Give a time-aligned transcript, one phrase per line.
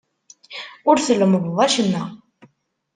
[0.89, 2.03] Ur tlemmdeḍ acemma.